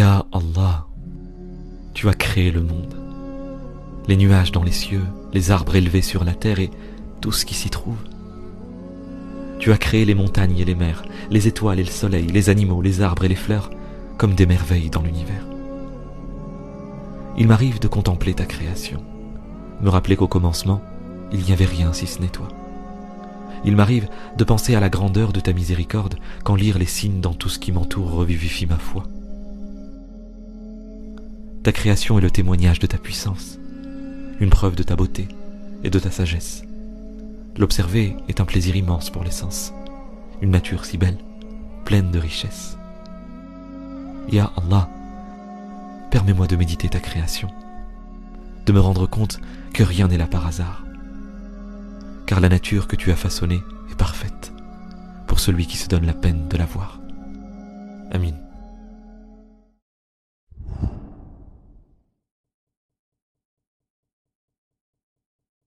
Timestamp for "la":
6.24-6.32, 24.80-24.88, 52.40-52.48, 56.06-56.14, 56.56-56.64